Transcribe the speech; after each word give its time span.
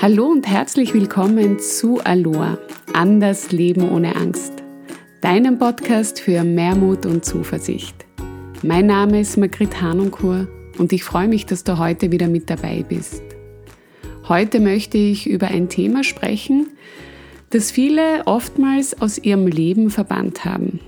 Hallo 0.00 0.26
und 0.26 0.46
herzlich 0.46 0.94
willkommen 0.94 1.58
zu 1.58 1.98
Aloha, 1.98 2.56
Anders 2.92 3.50
Leben 3.50 3.90
ohne 3.90 4.14
Angst, 4.14 4.52
deinem 5.22 5.58
Podcast 5.58 6.20
für 6.20 6.44
mehr 6.44 6.76
Mut 6.76 7.04
und 7.04 7.24
Zuversicht. 7.24 8.06
Mein 8.62 8.86
Name 8.86 9.20
ist 9.20 9.36
Margrit 9.38 9.82
Hanunkur 9.82 10.46
und 10.78 10.92
ich 10.92 11.02
freue 11.02 11.26
mich, 11.26 11.46
dass 11.46 11.64
du 11.64 11.78
heute 11.78 12.12
wieder 12.12 12.28
mit 12.28 12.48
dabei 12.48 12.84
bist. 12.88 13.24
Heute 14.28 14.60
möchte 14.60 14.96
ich 14.98 15.28
über 15.28 15.48
ein 15.48 15.68
Thema 15.68 16.04
sprechen, 16.04 16.68
das 17.50 17.72
viele 17.72 18.24
oftmals 18.24 19.02
aus 19.02 19.18
ihrem 19.18 19.48
Leben 19.48 19.90
verbannt 19.90 20.44
haben, 20.44 20.78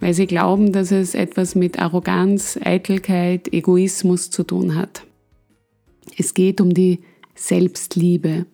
weil 0.00 0.14
sie 0.14 0.26
glauben, 0.26 0.72
dass 0.72 0.90
es 0.90 1.14
etwas 1.14 1.54
mit 1.54 1.80
Arroganz, 1.80 2.58
Eitelkeit, 2.64 3.52
Egoismus 3.52 4.30
zu 4.30 4.42
tun 4.42 4.74
hat. 4.74 5.02
Es 6.16 6.32
geht 6.32 6.62
um 6.62 6.72
die 6.72 7.00
Selbstliebe. 7.34 8.46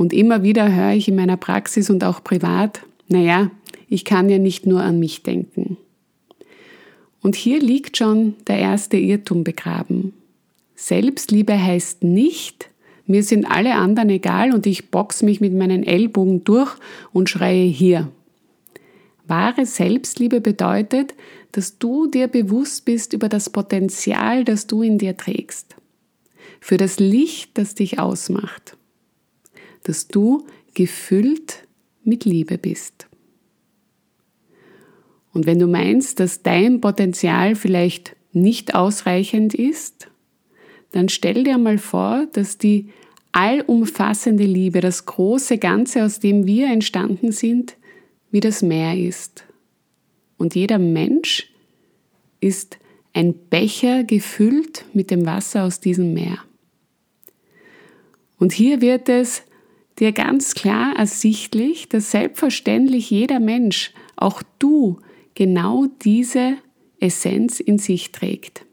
Und 0.00 0.14
immer 0.14 0.42
wieder 0.42 0.74
höre 0.74 0.94
ich 0.94 1.08
in 1.08 1.16
meiner 1.16 1.36
Praxis 1.36 1.90
und 1.90 2.04
auch 2.04 2.24
privat, 2.24 2.80
naja, 3.08 3.50
ich 3.86 4.06
kann 4.06 4.30
ja 4.30 4.38
nicht 4.38 4.64
nur 4.64 4.80
an 4.80 4.98
mich 4.98 5.22
denken. 5.22 5.76
Und 7.20 7.36
hier 7.36 7.60
liegt 7.60 7.98
schon 7.98 8.32
der 8.46 8.60
erste 8.60 8.96
Irrtum 8.96 9.44
begraben. 9.44 10.14
Selbstliebe 10.74 11.52
heißt 11.62 12.02
nicht, 12.02 12.70
mir 13.06 13.22
sind 13.22 13.44
alle 13.44 13.74
anderen 13.74 14.08
egal 14.08 14.54
und 14.54 14.66
ich 14.66 14.90
box 14.90 15.20
mich 15.20 15.42
mit 15.42 15.52
meinen 15.52 15.82
Ellbogen 15.82 16.44
durch 16.44 16.74
und 17.12 17.28
schreie 17.28 17.66
hier. 17.66 18.08
Wahre 19.26 19.66
Selbstliebe 19.66 20.40
bedeutet, 20.40 21.12
dass 21.52 21.76
du 21.76 22.06
dir 22.06 22.26
bewusst 22.26 22.86
bist 22.86 23.12
über 23.12 23.28
das 23.28 23.50
Potenzial, 23.50 24.44
das 24.44 24.66
du 24.66 24.80
in 24.80 24.96
dir 24.96 25.18
trägst, 25.18 25.76
für 26.58 26.78
das 26.78 26.98
Licht, 26.98 27.50
das 27.58 27.74
dich 27.74 27.98
ausmacht 27.98 28.78
dass 29.82 30.08
du 30.08 30.46
gefüllt 30.74 31.66
mit 32.04 32.24
Liebe 32.24 32.58
bist. 32.58 33.06
Und 35.32 35.46
wenn 35.46 35.58
du 35.58 35.66
meinst, 35.66 36.20
dass 36.20 36.42
dein 36.42 36.80
Potenzial 36.80 37.54
vielleicht 37.54 38.16
nicht 38.32 38.74
ausreichend 38.74 39.54
ist, 39.54 40.08
dann 40.92 41.08
stell 41.08 41.44
dir 41.44 41.58
mal 41.58 41.78
vor, 41.78 42.26
dass 42.32 42.58
die 42.58 42.90
allumfassende 43.32 44.44
Liebe, 44.44 44.80
das 44.80 45.06
große 45.06 45.58
Ganze, 45.58 46.04
aus 46.04 46.18
dem 46.18 46.46
wir 46.46 46.66
entstanden 46.66 47.30
sind, 47.30 47.76
wie 48.30 48.40
das 48.40 48.62
Meer 48.62 48.96
ist. 48.96 49.44
Und 50.36 50.54
jeder 50.54 50.78
Mensch 50.78 51.52
ist 52.40 52.78
ein 53.12 53.34
Becher 53.34 54.04
gefüllt 54.04 54.84
mit 54.94 55.10
dem 55.10 55.26
Wasser 55.26 55.64
aus 55.64 55.80
diesem 55.80 56.14
Meer. 56.14 56.38
Und 58.38 58.52
hier 58.52 58.80
wird 58.80 59.08
es 59.08 59.42
dir 60.00 60.12
ganz 60.12 60.54
klar 60.54 60.94
ersichtlich, 60.96 61.88
dass 61.88 62.10
selbstverständlich 62.10 63.10
jeder 63.10 63.38
Mensch, 63.38 63.92
auch 64.16 64.42
du, 64.58 64.98
genau 65.34 65.86
diese 66.02 66.56
Essenz 66.98 67.60
in 67.60 67.78
sich 67.78 68.12
trägt. 68.12 68.64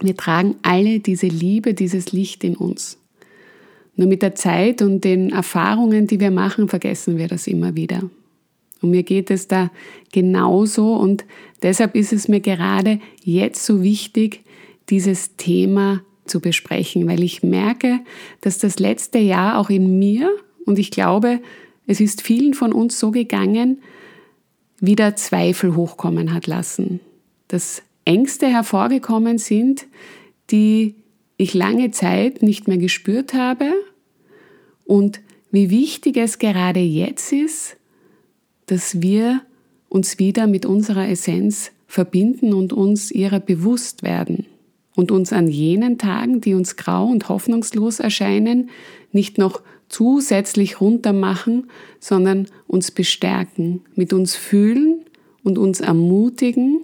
Wir 0.00 0.16
tragen 0.16 0.56
alle 0.62 1.00
diese 1.00 1.26
Liebe, 1.26 1.74
dieses 1.74 2.12
Licht 2.12 2.42
in 2.44 2.56
uns. 2.56 2.98
Nur 3.96 4.08
mit 4.08 4.22
der 4.22 4.34
Zeit 4.34 4.82
und 4.82 5.04
den 5.04 5.30
Erfahrungen, 5.30 6.06
die 6.06 6.18
wir 6.18 6.32
machen, 6.32 6.68
vergessen 6.68 7.16
wir 7.16 7.28
das 7.28 7.46
immer 7.46 7.76
wieder. 7.76 8.10
Und 8.82 8.90
mir 8.90 9.04
geht 9.04 9.30
es 9.30 9.46
da 9.46 9.70
genauso 10.12 10.94
und 10.96 11.24
deshalb 11.62 11.94
ist 11.94 12.12
es 12.12 12.28
mir 12.28 12.40
gerade 12.40 13.00
jetzt 13.22 13.64
so 13.64 13.82
wichtig, 13.82 14.42
dieses 14.90 15.36
Thema 15.36 16.02
zu 16.26 16.40
besprechen, 16.40 17.06
weil 17.06 17.22
ich 17.22 17.42
merke, 17.42 18.00
dass 18.40 18.58
das 18.58 18.78
letzte 18.78 19.18
Jahr 19.18 19.58
auch 19.58 19.70
in 19.70 19.98
mir 19.98 20.30
und 20.64 20.78
ich 20.78 20.90
glaube, 20.90 21.40
es 21.86 22.00
ist 22.00 22.22
vielen 22.22 22.54
von 22.54 22.72
uns 22.72 22.98
so 22.98 23.10
gegangen, 23.10 23.82
wie 24.80 24.96
der 24.96 25.16
Zweifel 25.16 25.76
hochkommen 25.76 26.32
hat 26.32 26.46
lassen, 26.46 27.00
dass 27.48 27.82
Ängste 28.04 28.46
hervorgekommen 28.46 29.38
sind, 29.38 29.86
die 30.50 30.94
ich 31.36 31.54
lange 31.54 31.90
Zeit 31.90 32.42
nicht 32.42 32.68
mehr 32.68 32.78
gespürt 32.78 33.34
habe 33.34 33.72
und 34.84 35.20
wie 35.50 35.70
wichtig 35.70 36.16
es 36.16 36.38
gerade 36.38 36.80
jetzt 36.80 37.32
ist, 37.32 37.76
dass 38.66 39.02
wir 39.02 39.42
uns 39.88 40.18
wieder 40.18 40.46
mit 40.46 40.66
unserer 40.66 41.08
Essenz 41.08 41.70
verbinden 41.86 42.52
und 42.54 42.72
uns 42.72 43.10
ihrer 43.10 43.40
bewusst 43.40 44.02
werden 44.02 44.46
und 44.96 45.10
uns 45.10 45.32
an 45.32 45.48
jenen 45.48 45.98
Tagen, 45.98 46.40
die 46.40 46.54
uns 46.54 46.76
grau 46.76 47.06
und 47.06 47.28
hoffnungslos 47.28 48.00
erscheinen, 48.00 48.70
nicht 49.12 49.38
noch 49.38 49.62
zusätzlich 49.88 50.80
runtermachen, 50.80 51.68
sondern 52.00 52.46
uns 52.66 52.90
bestärken, 52.90 53.82
mit 53.94 54.12
uns 54.12 54.34
fühlen 54.34 55.00
und 55.42 55.58
uns 55.58 55.80
ermutigen, 55.80 56.80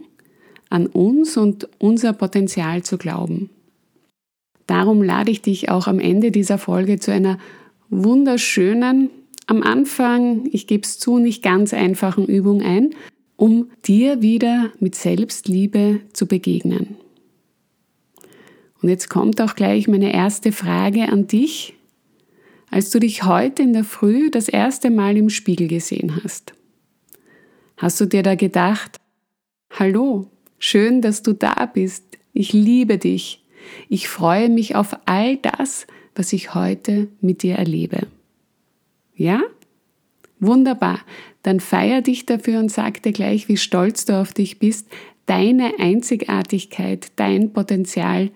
an 0.69 0.87
uns 0.87 1.37
und 1.37 1.69
unser 1.79 2.13
Potenzial 2.13 2.83
zu 2.83 2.99
glauben. 2.99 3.51
Darum 4.67 5.03
lade 5.03 5.33
ich 5.33 5.43
dich 5.43 5.69
auch 5.69 5.89
am 5.89 5.99
Ende 5.99 6.31
dieser 6.31 6.59
Folge 6.59 7.01
zu 7.01 7.13
einer 7.13 7.39
wunderschönen, 7.89 9.11
am 9.47 9.65
Anfang, 9.65 10.49
ich 10.53 10.69
gebe 10.69 10.85
es 10.85 11.01
zu, 11.01 11.19
nicht 11.19 11.43
ganz 11.43 11.75
einfachen 11.75 12.27
Übung 12.27 12.63
ein, 12.63 12.91
um 13.35 13.71
dir 13.85 14.23
wieder 14.23 14.71
mit 14.79 14.95
Selbstliebe 14.95 16.01
zu 16.13 16.27
begegnen. 16.27 17.00
Und 18.83 18.89
jetzt 18.89 19.11
kommt 19.11 19.41
auch 19.41 19.55
gleich 19.55 19.89
meine 19.89 20.13
erste 20.13 20.53
Frage 20.53 21.09
an 21.09 21.27
dich, 21.27 21.75
als 22.71 22.91
du 22.91 22.99
dich 23.01 23.25
heute 23.25 23.63
in 23.63 23.73
der 23.73 23.85
Früh 23.85 24.31
das 24.31 24.49
erste 24.49 24.91
Mal 24.91 25.17
im 25.17 25.29
Spiegel 25.29 25.69
gesehen 25.69 26.21
hast. 26.23 26.55
Hast 27.77 28.01
du 28.01 28.07
dir 28.07 28.23
da 28.23 28.35
gedacht, 28.35 28.99
hallo, 29.71 30.31
schön, 30.59 31.03
dass 31.03 31.23
du 31.23 31.33
da 31.33 31.67
bist, 31.67 32.05
ich 32.33 32.53
liebe 32.53 32.99
dich, 32.99 33.45
ich 33.89 34.09
freue 34.09 34.49
mich 34.49 34.77
auf 34.77 34.97
all 35.07 35.37
das, 35.39 35.87
was 36.15 36.33
ich 36.33 36.55
heute 36.55 37.09
mit 37.21 37.43
dir 37.43 37.57
erlebe. 37.57 38.07
Ja? 39.15 39.43
Wunderbar. 40.39 41.01
Dann 41.43 41.61
feier 41.61 42.03
dich 42.03 42.27
dafür 42.27 42.59
und 42.59 42.71
sag 42.71 43.03
dir 43.03 43.13
gleich, 43.13 43.49
wie 43.49 43.57
stolz 43.57 44.05
du 44.05 44.19
auf 44.19 44.33
dich 44.33 44.59
bist, 44.59 44.89
deine 45.27 45.79
Einzigartigkeit, 45.79 47.13
dein 47.17 47.53
Potenzial 47.53 48.31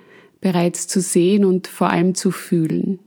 bereits 0.44 0.86
zu 0.86 1.00
sehen 1.00 1.46
und 1.46 1.66
vor 1.66 1.88
allem 1.88 2.14
zu 2.14 2.30
fühlen. 2.30 2.98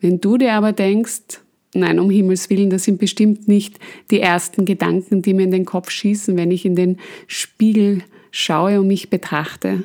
Wenn 0.00 0.20
du 0.20 0.36
dir 0.36 0.54
aber 0.54 0.72
denkst, 0.72 1.40
nein, 1.74 2.00
um 2.00 2.10
Himmels 2.10 2.50
willen, 2.50 2.70
das 2.70 2.82
sind 2.82 2.98
bestimmt 2.98 3.46
nicht 3.46 3.78
die 4.10 4.20
ersten 4.20 4.64
Gedanken, 4.64 5.22
die 5.22 5.32
mir 5.32 5.44
in 5.44 5.52
den 5.52 5.64
Kopf 5.64 5.90
schießen, 5.90 6.36
wenn 6.36 6.50
ich 6.50 6.64
in 6.64 6.74
den 6.74 6.96
Spiegel 7.28 8.02
schaue 8.32 8.80
und 8.80 8.88
mich 8.88 9.10
betrachte, 9.10 9.84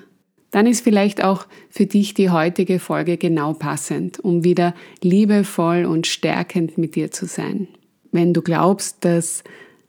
dann 0.50 0.66
ist 0.66 0.84
vielleicht 0.84 1.24
auch 1.24 1.46
für 1.70 1.86
dich 1.86 2.16
die 2.16 2.32
heutige 2.32 2.80
Folge 2.80 3.18
genau 3.18 3.54
passend, 3.54 4.20
um 4.20 4.44
wieder 4.44 4.74
liebevoll 5.04 5.86
und 5.86 6.08
stärkend 6.08 6.80
mit 6.80 6.96
dir 6.96 7.12
zu 7.12 7.28
sein. 7.28 7.68
Wenn 8.12 8.34
du 8.34 8.42
glaubst, 8.42 9.06
dass 9.06 9.44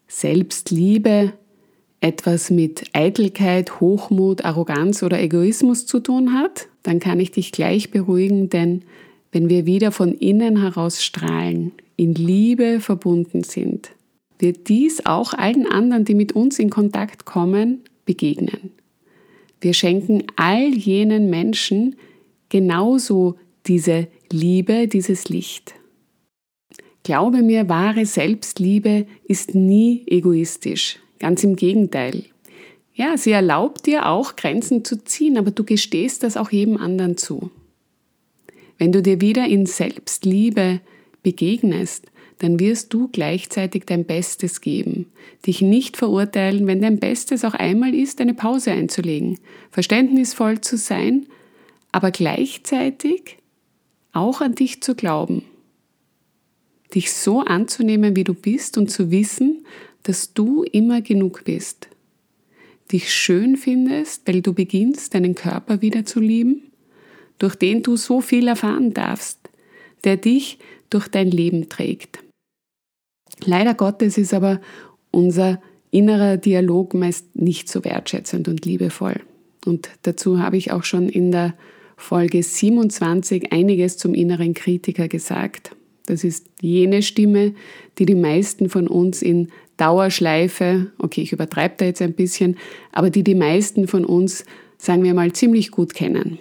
Selbstliebe 0.09 1.33
etwas 2.05 2.51
mit 2.51 2.85
Eitelkeit, 2.93 3.81
Hochmut, 3.81 4.45
Arroganz 4.45 5.03
oder 5.03 5.23
Egoismus 5.23 5.87
zu 5.87 6.01
tun 6.01 6.35
hat, 6.35 6.69
dann 6.83 7.01
kann 7.01 7.19
ich 7.19 7.31
dich 7.31 7.51
gleich 7.51 7.91
beruhigen, 7.91 8.51
denn 8.51 8.83
wenn 9.33 9.49
wir 9.49 9.65
wieder 9.65 9.91
von 9.91 10.13
innen 10.13 10.61
heraus 10.61 11.03
strahlen, 11.03 11.73
in 11.97 12.15
Liebe 12.15 12.81
verbunden 12.81 13.43
sind, 13.43 13.93
wird 14.39 14.69
dies 14.69 15.07
auch 15.07 15.33
allen 15.33 15.67
anderen, 15.67 16.05
die 16.05 16.15
mit 16.15 16.33
uns 16.33 16.59
in 16.59 16.69
Kontakt 16.69 17.25
kommen, 17.25 17.81
begegnen. 18.05 18.73
Wir 19.63 19.73
schenken 19.73 20.25
all 20.37 20.75
jenen 20.75 21.31
Menschen 21.31 21.97
genauso 22.51 23.37
diese 23.67 24.09
Liebe, 24.31 24.89
dieses 24.89 25.31
Licht. 25.31 25.75
Glaube 27.03 27.41
mir, 27.41 27.71
wahre 27.71 28.05
Selbstliebe 28.05 29.07
ist 29.27 29.55
nie 29.55 30.05
egoistisch. 30.07 30.99
Ganz 31.25 31.43
im 31.43 31.57
Gegenteil. 31.57 32.25
Ja, 32.93 33.17
sie 33.17 33.31
erlaubt 33.31 33.87
dir 33.87 34.11
auch 34.11 34.37
Grenzen 34.37 34.85
zu 34.85 35.03
ziehen, 35.03 35.39
aber 35.39 35.53
du 35.53 35.65
gestehst 35.65 36.23
das 36.23 36.37
auch 36.37 36.51
jedem 36.51 36.77
anderen 36.77 37.17
zu. 37.17 37.51
Wenn 38.77 38.93
du 38.93 39.01
dir 39.01 39.23
wieder 39.23 39.47
in 39.47 39.65
Selbstliebe 39.65 40.83
begegnest, 41.23 42.09
dann 42.41 42.61
wirst 42.61 42.93
du 42.93 43.09
gleichzeitig 43.09 43.85
dein 43.87 44.05
Bestes 44.05 44.61
geben. 44.61 45.07
Dich 45.47 45.63
nicht 45.63 45.97
verurteilen, 45.97 46.67
wenn 46.67 46.83
dein 46.83 46.99
Bestes 46.99 47.43
auch 47.47 47.55
einmal 47.55 47.95
ist, 47.95 48.21
eine 48.21 48.35
Pause 48.35 48.73
einzulegen. 48.73 49.39
Verständnisvoll 49.71 50.61
zu 50.61 50.77
sein, 50.77 51.25
aber 51.91 52.11
gleichzeitig 52.11 53.39
auch 54.13 54.43
an 54.43 54.57
dich 54.57 54.83
zu 54.83 54.95
glauben. 54.95 55.43
Dich 56.95 57.15
so 57.15 57.41
anzunehmen, 57.41 58.15
wie 58.15 58.25
du 58.25 58.35
bist 58.35 58.77
und 58.77 58.91
zu 58.91 59.11
wissen, 59.11 59.65
dass 60.05 60.33
du 60.33 60.63
immer 60.63 61.03
genug 61.03 61.43
bist. 61.45 61.89
Dich 62.93 63.13
schön 63.13 63.57
findest, 63.57 64.29
weil 64.29 64.43
du 64.43 64.53
beginnst, 64.53 65.15
deinen 65.15 65.35
Körper 65.35 65.83
wieder 65.83 66.05
zu 66.05 66.21
lieben, 66.21 66.71
durch 67.39 67.57
den 67.57 67.83
du 67.83 67.97
so 67.97 68.21
viel 68.21 68.47
erfahren 68.47 68.95
darfst, 68.95 69.39
der 70.05 70.17
dich 70.17 70.59
durch 70.91 71.09
dein 71.09 71.31
Leben 71.31 71.69
trägt. 71.69 72.21
Leider 73.45 73.75
Gottes 73.75 74.17
ist 74.19 74.33
aber 74.33 74.61
unser 75.11 75.61
innerer 75.91 76.37
Dialog 76.37 76.95
meist 76.95 77.35
nicht 77.35 77.69
so 77.69 77.85
wertschätzend 77.85 78.49
und 78.49 78.65
liebevoll. 78.65 79.21
Und 79.65 79.89
dazu 80.03 80.39
habe 80.39 80.57
ich 80.57 80.71
auch 80.73 80.85
schon 80.85 81.09
in 81.09 81.33
der 81.33 81.55
Folge 81.97 82.43
27 82.43 83.53
einiges 83.53 83.97
zum 83.97 84.15
inneren 84.15 84.55
Kritiker 84.55 85.09
gesagt. 85.09 85.75
Das 86.07 86.23
ist 86.23 86.47
jene 86.61 87.03
Stimme, 87.03 87.55
die 87.99 88.07
die 88.07 88.15
meisten 88.15 88.69
von 88.69 88.89
uns 88.89 89.23
in 89.23 89.49
Dauerschleife, 89.77 90.93
okay, 90.99 91.23
ich 91.23 91.33
übertreibe 91.33 91.75
da 91.79 91.85
jetzt 91.85 92.03
ein 92.03 92.13
bisschen, 92.13 92.57
aber 92.93 93.11
die 93.11 93.25
die 93.25 93.35
meisten 93.35 93.89
von 93.89 94.05
uns, 94.05 94.45
sagen 94.79 95.03
wir 95.03 95.15
mal, 95.15 95.33
ziemlich 95.33 95.71
gut 95.71 95.95
kennen. 95.95 96.39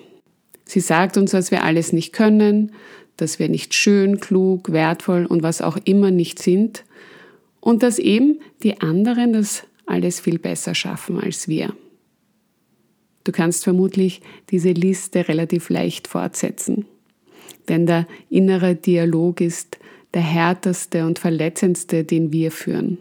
Sie 0.65 0.79
sagt 0.79 1.17
uns, 1.17 1.33
was 1.33 1.51
wir 1.51 1.63
alles 1.63 1.93
nicht 1.93 2.13
können, 2.13 2.71
dass 3.17 3.39
wir 3.39 3.49
nicht 3.49 3.73
schön, 3.73 4.19
klug, 4.19 4.71
wertvoll 4.71 5.25
und 5.25 5.43
was 5.43 5.61
auch 5.61 5.77
immer 5.85 6.11
nicht 6.11 6.39
sind 6.39 6.83
und 7.59 7.83
dass 7.83 7.99
eben 7.99 8.39
die 8.63 8.81
anderen 8.81 9.33
das 9.33 9.63
alles 9.85 10.19
viel 10.19 10.39
besser 10.39 10.75
schaffen 10.75 11.19
als 11.19 11.47
wir. 11.47 11.75
Du 13.23 13.31
kannst 13.31 13.63
vermutlich 13.63 14.21
diese 14.49 14.71
Liste 14.71 15.27
relativ 15.27 15.69
leicht 15.69 16.07
fortsetzen, 16.07 16.85
denn 17.69 17.85
der 17.85 18.07
innere 18.29 18.75
Dialog 18.75 19.39
ist 19.41 19.77
der 20.13 20.21
härteste 20.21 21.05
und 21.05 21.19
verletzendste, 21.19 22.03
den 22.03 22.31
wir 22.31 22.51
führen. 22.51 22.97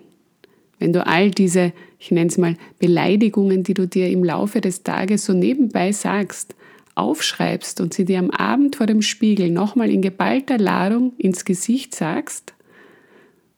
Wenn 0.82 0.92
du 0.92 1.06
all 1.06 1.30
diese, 1.30 1.72
ich 2.00 2.10
nenne 2.10 2.26
es 2.26 2.38
mal, 2.38 2.56
Beleidigungen, 2.80 3.62
die 3.62 3.72
du 3.72 3.86
dir 3.86 4.08
im 4.08 4.24
Laufe 4.24 4.60
des 4.60 4.82
Tages 4.82 5.24
so 5.24 5.32
nebenbei 5.32 5.92
sagst, 5.92 6.56
aufschreibst 6.96 7.80
und 7.80 7.94
sie 7.94 8.04
dir 8.04 8.18
am 8.18 8.30
Abend 8.30 8.74
vor 8.74 8.86
dem 8.86 9.00
Spiegel 9.00 9.52
nochmal 9.52 9.90
in 9.90 10.02
geballter 10.02 10.58
Ladung 10.58 11.12
ins 11.18 11.44
Gesicht 11.44 11.94
sagst, 11.94 12.54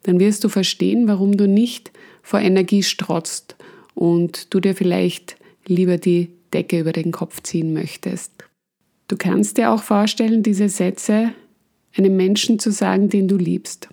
dann 0.02 0.20
wirst 0.20 0.44
du 0.44 0.50
verstehen, 0.50 1.08
warum 1.08 1.38
du 1.38 1.48
nicht 1.48 1.92
vor 2.22 2.40
Energie 2.40 2.82
strotzt 2.82 3.56
und 3.94 4.52
du 4.52 4.60
dir 4.60 4.74
vielleicht 4.74 5.36
lieber 5.64 5.96
die 5.96 6.28
Decke 6.52 6.78
über 6.78 6.92
den 6.92 7.10
Kopf 7.10 7.40
ziehen 7.42 7.72
möchtest. 7.72 8.32
Du 9.08 9.16
kannst 9.16 9.56
dir 9.56 9.70
auch 9.70 9.82
vorstellen, 9.82 10.42
diese 10.42 10.68
Sätze 10.68 11.32
einem 11.96 12.18
Menschen 12.18 12.58
zu 12.58 12.70
sagen, 12.70 13.08
den 13.08 13.28
du 13.28 13.38
liebst. 13.38 13.88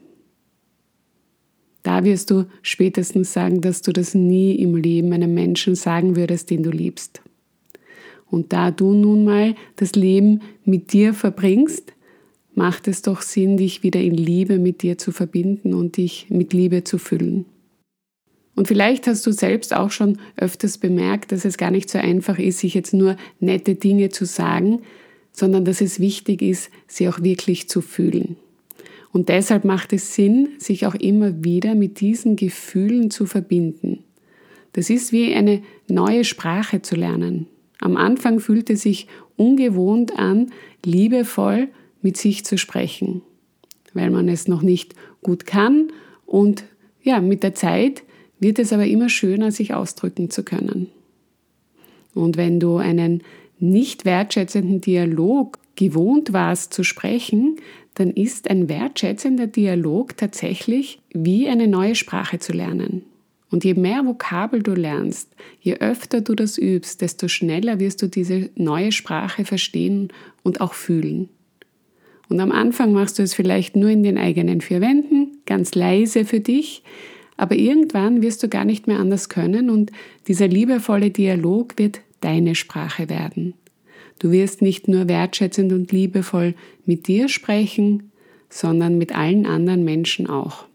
Wirst 2.04 2.32
du 2.32 2.46
spätestens 2.62 3.34
sagen, 3.34 3.62
dass 3.62 3.82
du 3.82 3.92
das 3.94 4.14
nie 4.14 4.56
im 4.56 4.76
Leben 4.76 5.14
einem 5.14 5.34
Menschen 5.34 5.76
sagen 5.76 6.16
würdest, 6.16 6.50
den 6.50 6.64
du 6.64 6.72
liebst. 6.72 7.22
Und 8.30 8.54
da 8.54 8.72
du 8.72 8.94
nun 8.94 9.26
mal 9.26 9.56
das 9.76 9.94
Leben 9.94 10.42
mit 10.64 10.94
dir 10.94 11.14
verbringst, 11.14 11.94
macht 12.56 12.88
es 12.88 13.02
doch 13.02 13.22
Sinn, 13.22 13.58
dich 13.58 13.84
wieder 13.84 14.00
in 14.02 14.16
Liebe 14.16 14.58
mit 14.58 14.82
dir 14.82 14.98
zu 14.98 15.12
verbinden 15.12 15.74
und 15.74 15.98
dich 15.98 16.28
mit 16.30 16.54
Liebe 16.54 16.84
zu 16.84 16.98
füllen. 16.98 17.46
Und 18.56 18.68
vielleicht 18.68 19.08
hast 19.08 19.26
du 19.26 19.32
selbst 19.32 19.76
auch 19.76 19.92
schon 19.92 20.18
öfters 20.36 20.78
bemerkt, 20.78 21.32
dass 21.32 21.46
es 21.46 21.58
gar 21.58 21.72
nicht 21.72 21.90
so 21.90 21.98
einfach 21.98 22.38
ist, 22.38 22.60
sich 22.60 22.74
jetzt 22.74 22.94
nur 22.94 23.16
nette 23.40 23.76
Dinge 23.76 24.10
zu 24.10 24.26
sagen, 24.26 24.82
sondern 25.32 25.66
dass 25.66 25.82
es 25.82 26.00
wichtig 26.00 26.42
ist, 26.42 26.70
sie 26.88 27.08
auch 27.08 27.24
wirklich 27.24 27.70
zu 27.70 27.82
fühlen. 27.82 28.36
Und 29.14 29.30
deshalb 29.30 29.66
macht 29.66 29.94
es 29.94 30.16
Sinn, 30.16 30.50
sich 30.58 30.86
auch 30.86 30.96
immer 30.96 31.44
wieder 31.44 31.76
mit 31.76 32.00
diesen 32.00 32.36
Gefühlen 32.36 33.12
zu 33.12 33.26
verbinden. 33.26 34.04
Das 34.74 34.90
ist 34.90 35.12
wie 35.12 35.34
eine 35.34 35.62
neue 35.88 36.24
Sprache 36.24 36.82
zu 36.82 36.96
lernen. 36.96 37.48
Am 37.80 37.98
Anfang 37.98 38.40
fühlt 38.40 38.70
es 38.70 38.84
sich 38.84 39.08
ungewohnt 39.36 40.18
an, 40.18 40.52
liebevoll 40.86 41.68
mit 42.02 42.16
sich 42.16 42.46
zu 42.46 42.58
sprechen, 42.58 43.22
weil 43.94 44.12
man 44.12 44.30
es 44.30 44.48
noch 44.48 44.62
nicht 44.62 44.96
gut 45.22 45.46
kann 45.46 45.92
und 46.26 46.64
ja, 47.04 47.20
mit 47.20 47.44
der 47.44 47.56
Zeit 47.56 48.04
wird 48.40 48.60
es 48.60 48.72
aber 48.72 48.86
immer 48.86 49.10
schöner, 49.10 49.52
sich 49.52 49.74
ausdrücken 49.74 50.30
zu 50.30 50.44
können. 50.44 50.88
Und 52.14 52.38
wenn 52.38 52.60
du 52.60 52.78
einen 52.78 53.24
nicht 53.60 54.06
wertschätzenden 54.06 54.82
Dialog 54.82 55.60
gewohnt 55.76 56.34
warst 56.34 56.74
zu 56.74 56.84
sprechen, 56.84 57.58
dann 57.96 58.12
ist 58.12 58.50
ein 58.50 58.70
wertschätzender 58.70 59.48
Dialog 59.48 60.16
tatsächlich 60.18 61.00
wie 61.14 61.48
eine 61.48 61.68
neue 61.68 61.96
Sprache 61.96 62.40
zu 62.40 62.54
lernen. 62.54 63.04
Und 63.50 63.66
je 63.66 63.74
mehr 63.74 64.06
Vokabel 64.06 64.64
du 64.64 64.74
lernst, 64.74 65.36
je 65.60 65.76
öfter 65.76 66.22
du 66.22 66.36
das 66.36 66.58
übst, 66.58 67.02
desto 67.02 67.28
schneller 67.28 67.80
wirst 67.80 68.02
du 68.02 68.08
diese 68.08 68.50
neue 68.56 68.94
Sprache 68.94 69.44
verstehen 69.44 70.08
und 70.42 70.62
auch 70.62 70.74
fühlen. 70.74 71.28
Und 72.30 72.40
am 72.40 72.54
Anfang 72.54 72.94
machst 72.94 73.20
du 73.20 73.24
es 73.24 73.34
vielleicht 73.34 73.76
nur 73.76 73.90
in 73.90 74.04
den 74.04 74.18
eigenen 74.18 74.62
vier 74.62 74.80
Wänden, 74.80 75.40
ganz 75.46 75.76
leise 75.76 76.24
für 76.24 76.40
dich, 76.40 76.82
aber 77.36 77.56
irgendwann 77.56 78.22
wirst 78.22 78.42
du 78.42 78.48
gar 78.48 78.64
nicht 78.64 78.88
mehr 78.88 79.00
anders 79.00 79.28
können 79.28 79.70
und 79.70 79.92
dieser 80.30 80.48
liebevolle 80.48 81.10
Dialog 81.10 81.78
wird 81.78 82.00
deine 82.22 82.56
Sprache 82.56 83.10
werden. 83.10 83.56
Du 84.22 84.30
wirst 84.32 84.62
nicht 84.62 84.88
nur 84.88 85.10
wertschätzend 85.10 85.74
und 85.74 85.92
liebevoll 85.92 86.54
mit 86.86 87.08
dir 87.08 87.28
sprechen, 87.28 88.12
sondern 88.52 89.00
mit 89.00 89.16
allen 89.16 89.48
anderen 89.48 89.84
Menschen 89.84 90.30
auch. 90.30 90.66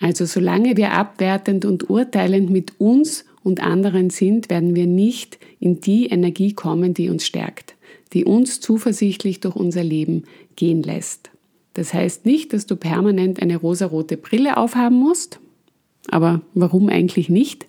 Also 0.00 0.24
solange 0.24 0.78
wir 0.78 0.92
abwertend 0.92 1.66
und 1.66 1.90
urteilend 1.90 2.48
mit 2.48 2.80
uns 2.80 3.26
und 3.42 3.62
anderen 3.62 4.08
sind, 4.08 4.48
werden 4.48 4.74
wir 4.74 4.86
nicht 4.86 5.38
in 5.60 5.82
die 5.82 6.06
Energie 6.06 6.54
kommen, 6.54 6.94
die 6.94 7.10
uns 7.10 7.26
stärkt, 7.26 7.74
die 8.14 8.24
uns 8.24 8.60
zuversichtlich 8.60 9.40
durch 9.40 9.54
unser 9.54 9.84
Leben 9.84 10.24
gehen 10.56 10.82
lässt. 10.82 11.30
Das 11.74 11.92
heißt 11.92 12.24
nicht, 12.24 12.54
dass 12.54 12.64
du 12.64 12.74
permanent 12.74 13.42
eine 13.42 13.58
rosarote 13.58 14.16
Brille 14.16 14.56
aufhaben 14.56 14.96
musst, 14.96 15.40
aber 16.10 16.42
warum 16.54 16.88
eigentlich 16.88 17.28
nicht? 17.28 17.66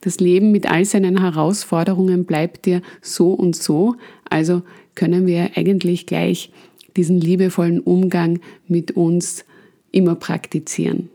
Das 0.00 0.18
Leben 0.20 0.50
mit 0.50 0.70
all 0.70 0.84
seinen 0.84 1.20
Herausforderungen 1.20 2.24
bleibt 2.24 2.66
dir 2.66 2.82
so 3.00 3.32
und 3.32 3.56
so, 3.56 3.96
also 4.28 4.62
können 4.94 5.26
wir 5.26 5.50
eigentlich 5.56 6.06
gleich 6.06 6.50
diesen 6.96 7.20
liebevollen 7.20 7.80
Umgang 7.80 8.40
mit 8.66 8.92
uns 8.92 9.44
immer 9.92 10.14
praktizieren. 10.14 11.10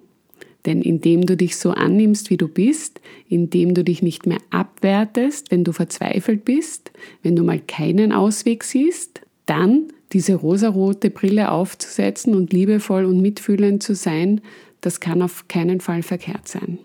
Denn 0.65 0.81
indem 0.81 1.25
du 1.25 1.35
dich 1.35 1.57
so 1.57 1.71
annimmst, 1.71 2.29
wie 2.29 2.37
du 2.37 2.47
bist, 2.47 3.01
indem 3.27 3.73
du 3.73 3.83
dich 3.83 4.03
nicht 4.03 4.27
mehr 4.27 4.37
abwertest, 4.51 5.49
wenn 5.49 5.63
du 5.63 5.71
verzweifelt 5.71 6.45
bist, 6.45 6.91
wenn 7.23 7.35
du 7.35 7.43
mal 7.43 7.59
keinen 7.59 8.11
Ausweg 8.11 8.63
siehst, 8.63 9.21
dann 9.47 9.87
diese 10.13 10.35
rosarote 10.35 11.09
Brille 11.09 11.51
aufzusetzen 11.51 12.35
und 12.35 12.53
liebevoll 12.53 13.05
und 13.05 13.21
mitfühlend 13.21 13.81
zu 13.81 13.95
sein, 13.95 14.41
das 14.81 14.99
kann 14.99 15.21
auf 15.21 15.47
keinen 15.47 15.79
Fall 15.79 16.03
verkehrt 16.03 16.47
sein. 16.47 16.79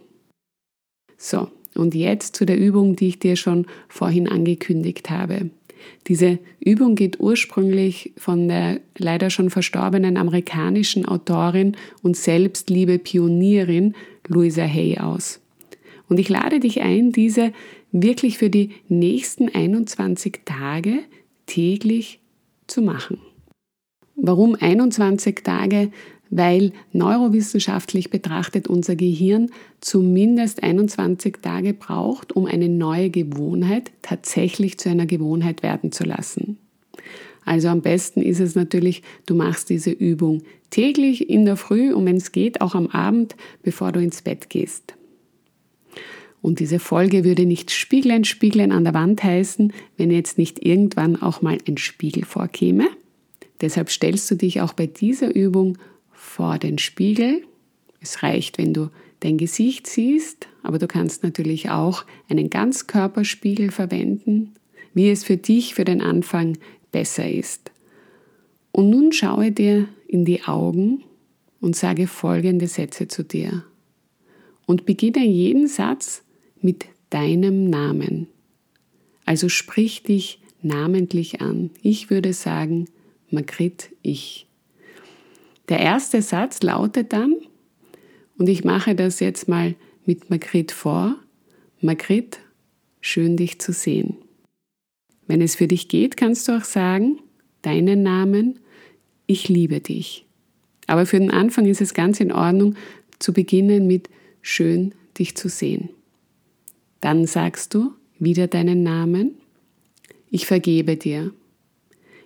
So, 1.16 1.48
und 1.74 1.94
jetzt 1.94 2.36
zu 2.36 2.44
der 2.46 2.58
Übung, 2.58 2.96
die 2.96 3.08
ich 3.08 3.18
dir 3.18 3.36
schon 3.36 3.66
vorhin 3.88 4.28
angekündigt 4.28 5.10
habe. 5.10 5.50
Diese 6.08 6.38
Übung 6.60 6.94
geht 6.94 7.20
ursprünglich 7.20 8.12
von 8.16 8.48
der 8.48 8.80
leider 8.96 9.30
schon 9.30 9.50
verstorbenen 9.50 10.16
amerikanischen 10.16 11.06
Autorin 11.06 11.76
und 12.02 12.16
Selbstliebe 12.16 12.98
Pionierin 12.98 13.94
Louisa 14.26 14.62
Hay 14.62 14.98
aus. 14.98 15.40
Und 16.08 16.18
ich 16.18 16.28
lade 16.28 16.60
dich 16.60 16.82
ein, 16.82 17.12
diese 17.12 17.52
wirklich 17.92 18.38
für 18.38 18.50
die 18.50 18.70
nächsten 18.88 19.48
21 19.48 20.40
Tage 20.44 20.98
täglich 21.46 22.20
zu 22.66 22.82
machen. 22.82 23.18
Warum 24.14 24.56
21 24.58 25.42
Tage? 25.42 25.90
Weil 26.30 26.72
neurowissenschaftlich 26.92 28.10
betrachtet 28.10 28.68
unser 28.68 28.96
Gehirn 28.96 29.50
zumindest 29.80 30.62
21 30.62 31.38
Tage 31.42 31.74
braucht, 31.74 32.34
um 32.34 32.46
eine 32.46 32.68
neue 32.68 33.10
Gewohnheit 33.10 33.92
tatsächlich 34.02 34.78
zu 34.78 34.88
einer 34.88 35.06
Gewohnheit 35.06 35.62
werden 35.62 35.92
zu 35.92 36.04
lassen. 36.04 36.58
Also 37.44 37.68
am 37.68 37.80
besten 37.80 38.22
ist 38.22 38.40
es 38.40 38.56
natürlich, 38.56 39.02
du 39.26 39.36
machst 39.36 39.70
diese 39.70 39.90
Übung 39.92 40.42
täglich 40.70 41.30
in 41.30 41.44
der 41.44 41.56
Früh 41.56 41.92
und 41.94 42.04
wenn 42.04 42.16
es 42.16 42.32
geht, 42.32 42.60
auch 42.60 42.74
am 42.74 42.88
Abend, 42.88 43.36
bevor 43.62 43.92
du 43.92 44.00
ins 44.00 44.22
Bett 44.22 44.50
gehst. 44.50 44.94
Und 46.42 46.60
diese 46.60 46.80
Folge 46.80 47.24
würde 47.24 47.46
nicht 47.46 47.70
Spieglein, 47.70 48.24
Spieglein 48.24 48.72
an 48.72 48.84
der 48.84 48.94
Wand 48.94 49.22
heißen, 49.22 49.72
wenn 49.96 50.10
jetzt 50.10 50.38
nicht 50.38 50.64
irgendwann 50.64 51.20
auch 51.20 51.40
mal 51.40 51.58
ein 51.66 51.76
Spiegel 51.76 52.24
vorkäme. 52.24 52.88
Deshalb 53.60 53.90
stellst 53.90 54.30
du 54.30 54.34
dich 54.34 54.60
auch 54.60 54.72
bei 54.72 54.86
dieser 54.86 55.34
Übung 55.34 55.78
vor 56.26 56.58
den 56.58 56.78
Spiegel. 56.78 57.42
Es 58.00 58.22
reicht, 58.22 58.58
wenn 58.58 58.74
du 58.74 58.90
dein 59.20 59.38
Gesicht 59.38 59.86
siehst, 59.86 60.48
aber 60.62 60.78
du 60.78 60.86
kannst 60.86 61.22
natürlich 61.22 61.70
auch 61.70 62.04
einen 62.28 62.50
Ganzkörperspiegel 62.50 63.70
verwenden, 63.70 64.54
wie 64.92 65.10
es 65.10 65.24
für 65.24 65.36
dich 65.36 65.74
für 65.74 65.84
den 65.84 66.02
Anfang 66.02 66.58
besser 66.92 67.30
ist. 67.30 67.70
Und 68.72 68.90
nun 68.90 69.12
schaue 69.12 69.52
dir 69.52 69.88
in 70.06 70.24
die 70.24 70.42
Augen 70.42 71.02
und 71.60 71.74
sage 71.74 72.06
folgende 72.06 72.66
Sätze 72.66 73.08
zu 73.08 73.24
dir. 73.24 73.64
Und 74.66 74.84
beginne 74.84 75.24
jeden 75.24 75.68
Satz 75.68 76.22
mit 76.60 76.86
deinem 77.10 77.70
Namen. 77.70 78.26
Also 79.24 79.48
sprich 79.48 80.02
dich 80.02 80.40
namentlich 80.62 81.40
an. 81.40 81.70
Ich 81.82 82.10
würde 82.10 82.32
sagen, 82.32 82.86
Magritte, 83.30 83.88
ich. 84.02 84.46
Der 85.68 85.80
erste 85.80 86.22
Satz 86.22 86.62
lautet 86.62 87.12
dann, 87.12 87.34
und 88.38 88.48
ich 88.48 88.64
mache 88.64 88.94
das 88.94 89.20
jetzt 89.20 89.48
mal 89.48 89.74
mit 90.04 90.30
Magritte 90.30 90.74
vor, 90.74 91.16
Magritte, 91.80 92.38
schön 93.00 93.36
dich 93.36 93.58
zu 93.58 93.72
sehen. 93.72 94.16
Wenn 95.26 95.40
es 95.40 95.56
für 95.56 95.66
dich 95.66 95.88
geht, 95.88 96.16
kannst 96.16 96.46
du 96.48 96.56
auch 96.56 96.64
sagen, 96.64 97.18
deinen 97.62 98.02
Namen, 98.02 98.60
ich 99.26 99.48
liebe 99.48 99.80
dich. 99.80 100.24
Aber 100.86 101.06
für 101.06 101.18
den 101.18 101.30
Anfang 101.30 101.66
ist 101.66 101.80
es 101.80 101.94
ganz 101.94 102.20
in 102.20 102.30
Ordnung 102.30 102.76
zu 103.18 103.32
beginnen 103.32 103.86
mit 103.86 104.08
schön 104.40 104.94
dich 105.18 105.36
zu 105.36 105.48
sehen. 105.48 105.88
Dann 107.00 107.26
sagst 107.26 107.74
du 107.74 107.92
wieder 108.18 108.46
deinen 108.46 108.82
Namen, 108.82 109.36
ich 110.30 110.46
vergebe 110.46 110.96
dir. 110.96 111.32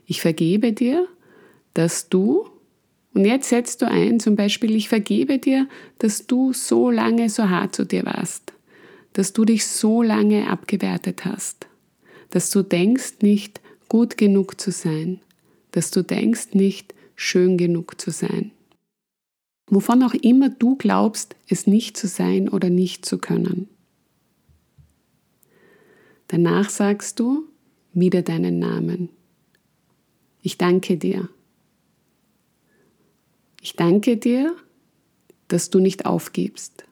Ich 0.07 0.21
vergebe 0.21 0.73
dir, 0.73 1.07
dass 1.75 2.09
du, 2.09 2.49
und 3.13 3.25
jetzt 3.25 3.49
setzt 3.49 3.83
du 3.83 3.89
ein, 3.89 4.21
zum 4.21 4.37
Beispiel, 4.37 4.75
ich 4.77 4.89
vergebe 4.89 5.39
dir, 5.39 5.69
dass 5.99 6.27
du 6.27 6.53
so 6.53 6.91
lange 6.91 7.29
so 7.29 7.49
hart 7.49 7.75
zu 7.75 7.85
dir 7.85 8.05
warst, 8.05 8.53
dass 9.13 9.33
du 9.33 9.45
dich 9.45 9.67
so 9.67 10.03
lange 10.03 10.49
abgewertet 10.49 11.25
hast, 11.25 11.67
dass 12.31 12.51
du 12.51 12.63
denkst 12.63 13.15
nicht 13.23 13.61
gut 13.89 14.17
genug 14.17 14.61
zu 14.61 14.71
sein, 14.71 15.21
dass 15.73 15.91
du 15.91 16.03
denkst 16.03 16.55
nicht 16.55 16.95
schön 17.17 17.59
genug 17.59 18.01
zu 18.01 18.11
sein. 18.11 18.53
Wovon 19.69 20.03
auch 20.03 20.15
immer 20.15 20.49
du 20.49 20.77
glaubst, 20.77 21.37
es 21.49 21.67
nicht 21.67 21.97
zu 21.97 22.07
sein 22.07 22.49
oder 22.49 22.71
nicht 22.71 23.05
zu 23.05 23.19
können. 23.19 23.69
Danach 26.29 26.71
sagst 26.71 27.19
du 27.19 27.45
wieder 27.93 28.23
deinen 28.23 28.61
Namen. 28.61 29.09
Ich 30.43 30.59
danke 30.59 30.97
dir. 30.97 31.29
Ich 33.61 33.75
danke 33.75 34.17
dir, 34.17 34.57
dass 35.49 35.71
du 35.71 35.81
nicht 35.81 36.07
aufgibst, 36.07 36.85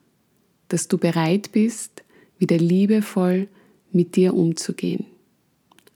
dass 0.69 0.89
du 0.89 0.99
bereit 0.99 1.51
bist, 1.53 2.05
wieder 2.39 2.59
liebevoll 2.59 3.49
mit 3.91 4.17
dir 4.17 4.35
umzugehen. 4.35 5.07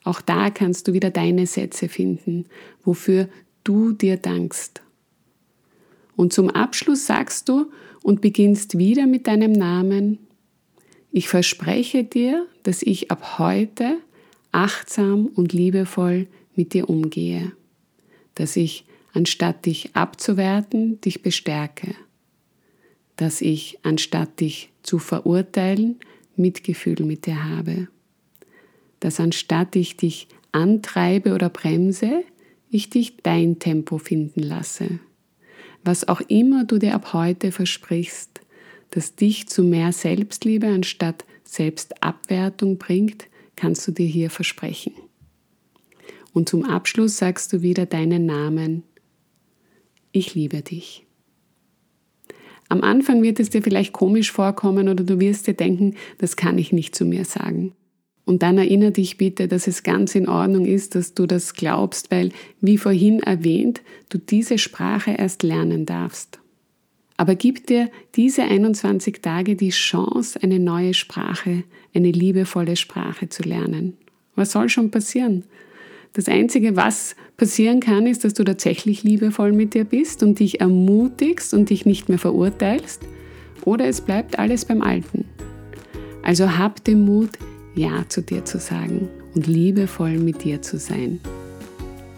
Auch 0.04 0.20
da 0.20 0.50
kannst 0.50 0.88
du 0.88 0.92
wieder 0.92 1.10
deine 1.10 1.46
Sätze 1.46 1.88
finden, 1.88 2.46
wofür 2.82 3.28
du 3.64 3.92
dir 3.92 4.16
dankst. 4.16 4.82
Und 6.16 6.32
zum 6.32 6.50
Abschluss 6.50 7.06
sagst 7.06 7.48
du 7.48 7.70
und 8.02 8.20
beginnst 8.20 8.78
wieder 8.78 9.06
mit 9.06 9.26
deinem 9.26 9.52
Namen, 9.52 10.18
ich 11.12 11.28
verspreche 11.28 12.04
dir, 12.04 12.46
dass 12.62 12.82
ich 12.82 13.10
ab 13.10 13.38
heute 13.38 13.98
achtsam 14.50 15.26
und 15.26 15.52
liebevoll 15.52 16.26
mit 16.56 16.72
dir 16.72 16.88
umgehe, 16.88 17.52
dass 18.34 18.56
ich, 18.56 18.86
anstatt 19.12 19.66
dich 19.66 19.94
abzuwerten, 19.94 21.00
dich 21.00 21.22
bestärke, 21.22 21.94
dass 23.16 23.40
ich, 23.40 23.78
anstatt 23.82 24.40
dich 24.40 24.70
zu 24.82 24.98
verurteilen, 24.98 26.00
Mitgefühl 26.36 27.04
mit 27.04 27.26
dir 27.26 27.44
habe, 27.44 27.88
dass 29.00 29.20
anstatt 29.20 29.76
ich 29.76 29.96
dich 29.96 30.28
antreibe 30.52 31.34
oder 31.34 31.48
bremse, 31.48 32.24
ich 32.70 32.88
dich 32.88 33.18
dein 33.22 33.58
Tempo 33.58 33.98
finden 33.98 34.40
lasse. 34.40 35.00
Was 35.84 36.08
auch 36.08 36.20
immer 36.22 36.64
du 36.64 36.78
dir 36.78 36.94
ab 36.94 37.12
heute 37.12 37.52
versprichst, 37.52 38.40
das 38.90 39.14
dich 39.14 39.48
zu 39.48 39.62
mehr 39.64 39.92
Selbstliebe 39.92 40.68
anstatt 40.68 41.24
Selbstabwertung 41.44 42.78
bringt, 42.78 43.26
kannst 43.56 43.86
du 43.86 43.92
dir 43.92 44.06
hier 44.06 44.30
versprechen. 44.30 44.92
Und 46.32 46.48
zum 46.48 46.64
Abschluss 46.64 47.18
sagst 47.18 47.52
du 47.52 47.62
wieder 47.62 47.84
deinen 47.84 48.24
Namen. 48.26 48.84
Ich 50.12 50.34
liebe 50.34 50.60
dich. 50.60 51.06
Am 52.68 52.82
Anfang 52.82 53.22
wird 53.22 53.40
es 53.40 53.50
dir 53.50 53.62
vielleicht 53.62 53.92
komisch 53.92 54.30
vorkommen 54.30 54.88
oder 54.88 55.04
du 55.04 55.18
wirst 55.20 55.46
dir 55.46 55.54
denken, 55.54 55.94
das 56.18 56.36
kann 56.36 56.58
ich 56.58 56.72
nicht 56.72 56.94
zu 56.94 57.04
mir 57.04 57.24
sagen. 57.24 57.72
Und 58.24 58.42
dann 58.42 58.56
erinnere 58.56 58.92
dich 58.92 59.18
bitte, 59.18 59.48
dass 59.48 59.66
es 59.66 59.82
ganz 59.82 60.14
in 60.14 60.28
Ordnung 60.28 60.64
ist, 60.64 60.94
dass 60.94 61.14
du 61.14 61.26
das 61.26 61.54
glaubst, 61.54 62.10
weil, 62.10 62.30
wie 62.60 62.78
vorhin 62.78 63.20
erwähnt, 63.20 63.82
du 64.10 64.18
diese 64.18 64.58
Sprache 64.58 65.12
erst 65.12 65.42
lernen 65.42 65.86
darfst. 65.86 66.38
Aber 67.16 67.34
gib 67.34 67.66
dir 67.66 67.90
diese 68.14 68.42
21 68.42 69.20
Tage 69.22 69.56
die 69.56 69.70
Chance, 69.70 70.38
eine 70.42 70.58
neue 70.58 70.94
Sprache, 70.94 71.64
eine 71.94 72.10
liebevolle 72.10 72.76
Sprache 72.76 73.28
zu 73.28 73.42
lernen. 73.42 73.96
Was 74.34 74.52
soll 74.52 74.68
schon 74.68 74.90
passieren? 74.90 75.44
Das 76.14 76.28
Einzige, 76.28 76.76
was 76.76 77.16
passieren 77.38 77.80
kann, 77.80 78.06
ist, 78.06 78.24
dass 78.24 78.34
du 78.34 78.44
tatsächlich 78.44 79.02
liebevoll 79.02 79.52
mit 79.52 79.72
dir 79.72 79.84
bist 79.84 80.22
und 80.22 80.38
dich 80.40 80.60
ermutigst 80.60 81.54
und 81.54 81.70
dich 81.70 81.86
nicht 81.86 82.10
mehr 82.10 82.18
verurteilst. 82.18 83.02
Oder 83.64 83.86
es 83.86 84.02
bleibt 84.02 84.38
alles 84.38 84.66
beim 84.66 84.82
Alten. 84.82 85.24
Also 86.22 86.58
hab 86.58 86.84
den 86.84 87.04
Mut, 87.04 87.30
Ja 87.74 88.04
zu 88.08 88.20
dir 88.20 88.44
zu 88.44 88.58
sagen 88.58 89.08
und 89.34 89.46
liebevoll 89.46 90.18
mit 90.18 90.44
dir 90.44 90.60
zu 90.60 90.78
sein. 90.78 91.20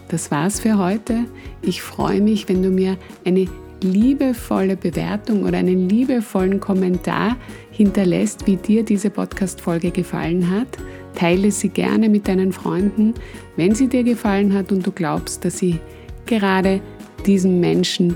Das 0.09 0.29
war's 0.29 0.59
für 0.59 0.77
heute. 0.77 1.25
Ich 1.61 1.81
freue 1.81 2.19
mich, 2.19 2.49
wenn 2.49 2.61
du 2.61 2.69
mir 2.69 2.97
eine 3.23 3.47
liebevolle 3.81 4.75
Bewertung 4.75 5.43
oder 5.43 5.57
einen 5.59 5.87
liebevollen 5.87 6.59
Kommentar 6.59 7.37
hinterlässt, 7.71 8.45
wie 8.45 8.57
dir 8.57 8.83
diese 8.83 9.09
Podcast-Folge 9.09 9.91
gefallen 9.91 10.49
hat. 10.51 10.67
Teile 11.15 11.51
sie 11.51 11.69
gerne 11.69 12.09
mit 12.09 12.27
deinen 12.27 12.51
Freunden, 12.51 13.13
wenn 13.55 13.73
sie 13.73 13.87
dir 13.87 14.03
gefallen 14.03 14.53
hat 14.53 14.71
und 14.71 14.85
du 14.85 14.91
glaubst, 14.91 15.45
dass 15.45 15.57
sie 15.57 15.79
gerade 16.25 16.81
diesem 17.25 17.59
Menschen 17.59 18.15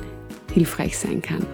hilfreich 0.54 0.98
sein 0.98 1.22
kann. 1.22 1.46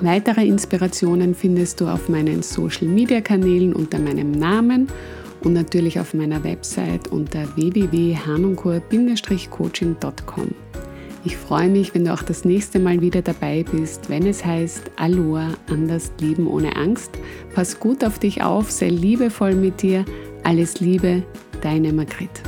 Weitere 0.00 0.46
Inspirationen 0.46 1.34
findest 1.34 1.80
du 1.80 1.86
auf 1.86 2.08
meinen 2.08 2.42
Social-Media-Kanälen 2.42 3.72
unter 3.72 3.98
meinem 3.98 4.32
Namen 4.32 4.88
und 5.44 5.52
natürlich 5.52 6.00
auf 6.00 6.14
meiner 6.14 6.42
Website 6.42 7.08
unter 7.08 7.44
www.hanunkur-coaching.com. 7.56 10.48
Ich 11.24 11.36
freue 11.36 11.68
mich, 11.68 11.94
wenn 11.94 12.04
du 12.04 12.12
auch 12.12 12.22
das 12.22 12.44
nächste 12.44 12.80
Mal 12.80 13.00
wieder 13.00 13.22
dabei 13.22 13.64
bist, 13.70 14.10
wenn 14.10 14.26
es 14.26 14.44
heißt 14.44 14.90
Aloha, 14.96 15.50
anders 15.68 16.10
lieben 16.18 16.48
ohne 16.48 16.74
Angst. 16.74 17.12
Pass 17.54 17.78
gut 17.78 18.02
auf 18.02 18.18
dich 18.18 18.42
auf, 18.42 18.72
sei 18.72 18.88
liebevoll 18.88 19.54
mit 19.54 19.82
dir. 19.82 20.04
Alles 20.44 20.80
Liebe, 20.80 21.22
deine 21.60 21.92
Margrit. 21.92 22.42